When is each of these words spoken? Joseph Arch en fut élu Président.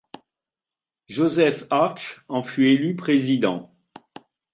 Joseph 1.09 1.65
Arch 1.69 2.23
en 2.27 2.41
fut 2.41 2.65
élu 2.65 2.95
Président. 2.95 3.71